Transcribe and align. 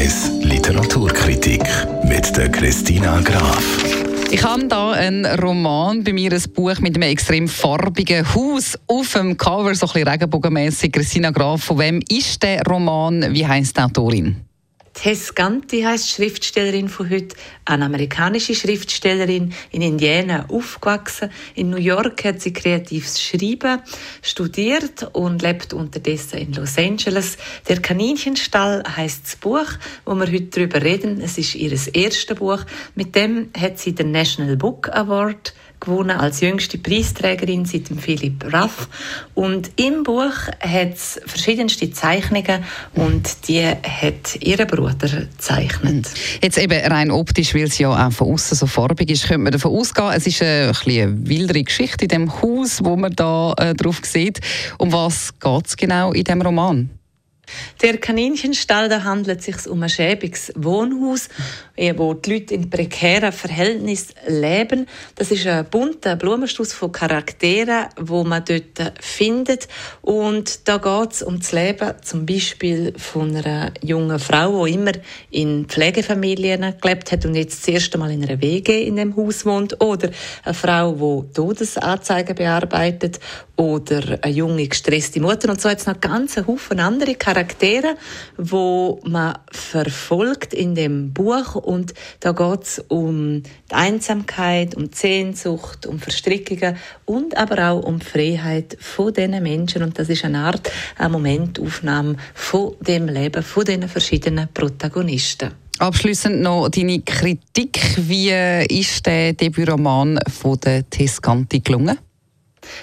1 0.00 0.30
Literaturkritik 0.40 1.62
mit 2.04 2.34
der 2.34 2.48
Christina 2.50 3.20
Graf. 3.20 3.84
Ich 4.30 4.42
habe 4.42 4.66
hier 4.66 4.92
einen 4.92 5.26
Roman 5.26 6.02
bei 6.02 6.14
mir, 6.14 6.32
ein 6.32 6.42
Buch 6.54 6.78
mit 6.80 6.94
einem 6.94 7.02
extrem 7.02 7.46
farbigen 7.46 8.26
Haus 8.34 8.78
auf 8.86 9.12
dem 9.12 9.36
Cover, 9.36 9.74
so 9.74 9.84
ein 9.84 9.92
bisschen 9.92 10.08
regenbogenmässig. 10.08 10.90
Christina 10.90 11.30
Graf, 11.30 11.64
von 11.64 11.80
wem 11.80 12.00
ist 12.08 12.42
der 12.42 12.62
Roman? 12.62 13.34
Wie 13.34 13.46
heißt 13.46 13.76
die 13.76 13.80
Autorin? 13.82 14.36
Tess 14.92 15.34
Ganti 15.34 15.82
heißt 15.82 16.10
Schriftstellerin 16.10 16.88
von 16.88 17.08
heute, 17.08 17.36
eine 17.64 17.86
amerikanische 17.86 18.54
Schriftstellerin 18.54 19.54
in 19.70 19.82
Indiana 19.82 20.46
aufgewachsen. 20.48 21.30
In 21.54 21.70
New 21.70 21.78
York 21.78 22.24
hat 22.24 22.40
sie 22.40 22.52
kreatives 22.52 23.22
Schreiben 23.22 23.80
studiert 24.20 25.08
und 25.12 25.42
lebt 25.42 25.72
unterdessen 25.72 26.38
in 26.38 26.52
Los 26.52 26.76
Angeles. 26.76 27.38
Der 27.68 27.80
Kaninchenstall 27.80 28.82
heißt 28.84 29.24
das 29.24 29.36
Buch, 29.36 29.68
wo 30.04 30.14
wir 30.16 30.26
heute 30.26 30.46
darüber 30.46 30.82
reden. 30.82 31.20
Es 31.20 31.38
ist 31.38 31.54
ihr 31.54 31.70
erstes 31.70 32.36
Buch. 32.36 32.64
Mit 32.94 33.14
dem 33.14 33.50
hat 33.56 33.78
sie 33.78 33.94
den 33.94 34.10
National 34.10 34.56
Book 34.56 34.88
Award 34.92 35.54
gewonnen 35.80 36.18
als 36.18 36.40
jüngste 36.40 36.78
Preisträgerin 36.78 37.64
seit 37.64 37.88
dem 37.90 37.98
Philipp 37.98 38.52
Raff. 38.52 38.88
Und 39.34 39.70
im 39.76 40.02
Buch 40.02 40.34
hat 40.60 40.94
es 40.94 41.20
verschiedenste 41.26 41.90
Zeichnungen 41.90 42.64
und 42.94 43.48
die 43.48 43.64
hat 43.64 44.36
ihr 44.40 44.58
Bruder 44.66 45.08
gezeichnet. 45.08 46.08
Jetzt 46.42 46.58
eben 46.58 46.78
rein 46.92 47.10
optisch, 47.10 47.54
weil 47.54 47.68
sie 47.68 47.84
ja 47.84 48.06
auch 48.06 48.12
von 48.12 48.32
außen 48.32 48.56
so 48.56 48.66
farbig 48.66 49.10
ist, 49.10 49.26
könnte 49.26 49.44
man 49.44 49.52
davon 49.52 49.72
ausgehen, 49.72 50.12
es 50.14 50.26
ist 50.26 50.42
eine, 50.42 50.72
eine 50.86 51.28
wildere 51.28 51.62
Geschichte 51.62 52.04
in 52.04 52.08
dem 52.08 52.42
Haus, 52.42 52.80
wo 52.84 52.96
man 52.96 53.12
da 53.12 53.54
äh, 53.58 53.74
drauf 53.74 54.00
sieht. 54.02 54.40
Um 54.78 54.92
was 54.92 55.38
geht 55.38 55.66
es 55.66 55.76
genau 55.76 56.12
in 56.12 56.24
dem 56.24 56.42
Roman? 56.42 56.90
Der 57.82 57.98
Kaninchenstall, 57.98 58.88
da 58.88 59.04
handelt 59.04 59.40
es 59.40 59.44
sich 59.46 59.66
um 59.66 59.82
ein 59.82 59.88
schäbiges 59.88 60.52
Wohnhaus, 60.54 61.28
wo 61.96 62.14
die 62.14 62.32
Leute 62.34 62.54
in 62.54 62.68
prekären 62.70 63.32
Verhältnissen 63.32 64.14
leben. 64.28 64.86
Das 65.14 65.30
ist 65.30 65.46
ein 65.46 65.64
bunter 65.64 66.16
Blumenstrauß 66.16 66.72
von 66.72 66.92
Charakteren, 66.92 67.86
wo 67.98 68.22
man 68.24 68.44
dort 68.44 68.92
findet. 69.00 69.68
Und 70.02 70.68
da 70.68 70.76
geht 70.76 71.12
es 71.12 71.22
um 71.22 71.38
das 71.38 71.52
Leben 71.52 71.94
zum 72.02 72.26
Beispiel 72.26 72.92
von 72.98 73.34
einer 73.34 73.72
jungen 73.82 74.18
Frau, 74.18 74.66
die 74.66 74.74
immer 74.74 74.92
in 75.30 75.66
Pflegefamilien 75.66 76.74
gelebt 76.80 77.12
hat 77.12 77.24
und 77.24 77.34
jetzt 77.34 77.60
das 77.60 77.68
erste 77.68 77.98
Mal 77.98 78.10
in 78.10 78.24
einer 78.24 78.40
WG 78.40 78.86
in 78.86 78.96
dem 78.96 79.16
Haus 79.16 79.46
wohnt. 79.46 79.82
Oder 79.82 80.10
eine 80.44 80.54
Frau, 80.54 80.92
die 81.24 81.32
Todesanzeigen 81.32 82.34
bearbeitet. 82.34 83.18
Oder 83.56 84.18
eine 84.22 84.32
junge, 84.32 84.66
gestresste 84.68 85.20
Mutter. 85.20 85.50
Und 85.50 85.60
so 85.60 85.68
hat 85.68 85.80
es 85.80 85.86
noch 85.86 86.00
ganz 86.00 86.38
Haufen 86.38 86.80
andere 86.80 87.14
Charaktere 87.14 87.39
Charaktere, 87.40 87.96
wo 88.36 89.00
man 89.04 89.38
verfolgt 89.50 90.52
in 90.52 90.74
dem 90.74 91.12
Buch 91.14 91.54
und 91.54 91.94
da 92.20 92.32
geht 92.32 92.62
es 92.64 92.78
um 92.88 93.42
die 93.42 93.74
Einsamkeit, 93.74 94.74
um 94.74 94.90
die 94.90 94.96
Sehnsucht, 94.96 95.86
um 95.86 95.98
Verstrickungen 95.98 96.76
und 97.06 97.36
aber 97.36 97.70
auch 97.70 97.82
um 97.82 97.98
die 97.98 98.04
Freiheit 98.04 98.76
von 98.78 99.14
diesen 99.14 99.42
Menschen 99.42 99.82
und 99.82 99.98
das 99.98 100.10
ist 100.10 100.24
eine 100.24 100.40
Art 100.40 100.70
eine 100.98 101.08
Momentaufnahme 101.08 102.16
von 102.34 102.74
dem 102.80 103.08
Leben 103.08 103.42
von 103.42 103.64
diesen 103.64 103.88
verschiedenen 103.88 104.48
Protagonisten. 104.52 105.52
Abschließend 105.78 106.42
noch 106.42 106.68
deine 106.68 107.00
Kritik. 107.00 107.80
Wie 107.96 108.32
ist 108.68 109.06
der 109.06 109.32
Debütroman 109.32 110.18
von 110.28 110.60
der 110.60 110.88
Tescanti 110.90 111.60
gelungen? 111.60 111.96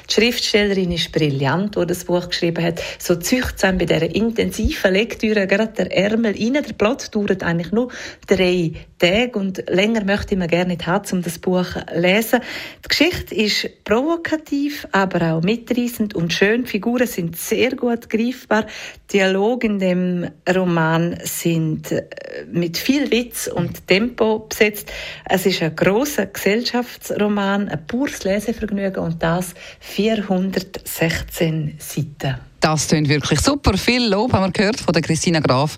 Die 0.10 0.14
Schriftstellerin 0.14 0.92
ist 0.92 1.12
brillant, 1.12 1.76
die 1.76 1.86
das 1.86 2.06
Buch 2.06 2.30
geschrieben 2.30 2.64
hat. 2.64 2.82
So 3.00 3.16
züchtsam 3.16 3.78
bei 3.78 3.86
dieser 3.86 4.14
intensiven 4.14 4.94
Lektüre, 4.94 5.48
gerade 5.48 5.74
der 5.74 5.96
Ärmel 5.96 6.34
rein. 6.34 6.54
Der 6.54 6.74
Plot 6.74 7.14
dauert 7.14 7.44
eigentlich 7.44 7.72
nur 7.72 7.92
drei 8.26 8.74
Tage 8.98 9.38
und 9.38 9.64
länger 9.70 10.04
möchte 10.04 10.34
ich 10.34 10.40
mir 10.40 10.48
gerne 10.48 10.74
nicht 10.74 10.88
haben, 10.88 11.06
um 11.12 11.22
das 11.22 11.40
Buch 11.40 11.66
zu 11.66 12.00
lesen. 12.00 12.40
Die 12.84 12.88
Geschichte 12.88 13.36
ist 13.36 13.84
provokativ, 13.84 14.88
aber 14.92 15.34
auch 15.34 15.42
mitreißend 15.42 16.16
und 16.16 16.34
schön. 16.34 16.64
Die 16.64 16.70
Figuren 16.70 17.08
sind 17.08 17.36
sehr 17.36 17.76
gut 17.76 18.10
greifbar. 18.10 18.66
Dialoge 19.12 19.68
in 19.68 19.80
dem 19.80 20.30
Roman 20.54 21.18
sind 21.24 21.92
äh, 21.92 22.06
mit 22.52 22.78
viel 22.78 23.12
Witz 23.12 23.48
und 23.48 23.88
Tempo 23.88 24.40
besetzt. 24.40 24.92
Es 25.26 25.46
ist 25.46 25.62
ein 25.62 25.76
großer 25.76 26.26
Gesellschaftsroman, 26.28 27.70
ein 27.70 27.86
pures 27.88 28.24
Lesevergnügen 28.24 29.04
und 29.04 29.22
das 29.22 29.54
416 29.80 31.76
Seiten. 31.80 32.38
Das 32.60 32.88
klingt 32.88 33.10
wirklich 33.10 33.40
super. 33.40 33.78
Viel 33.78 34.08
Lob 34.08 34.34
haben 34.34 34.46
wir 34.46 34.52
gehört 34.52 34.80
von 34.80 34.94
der 34.94 35.02
Christina 35.02 35.40
Graf 35.40 35.78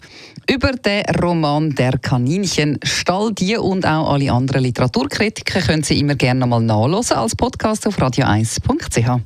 über 0.49 0.71
den 0.71 1.03
Roman 1.21 1.75
Der 1.75 1.97
Kaninchen. 1.97 2.79
Stall 2.83 3.33
die 3.33 3.57
und 3.57 3.85
auch 3.85 4.13
alle 4.13 4.31
anderen 4.31 4.63
Literaturkritiken 4.63 5.61
können 5.61 5.83
Sie 5.83 5.99
immer 5.99 6.15
gerne 6.15 6.45
mal 6.45 6.61
nachlesen 6.61 7.17
als 7.17 7.35
Podcast 7.35 7.85
auf 7.87 7.99
radio1.ch. 7.99 9.21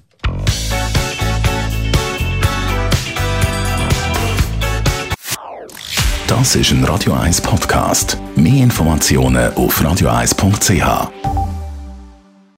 Das 6.27 6.55
ist 6.55 6.71
ein 6.71 6.83
Radio 6.85 7.13
1 7.13 7.41
Podcast. 7.41 8.17
Mehr 8.35 8.63
Informationen 8.63 9.53
auf 9.53 9.79
radio1.ch. 9.79 11.32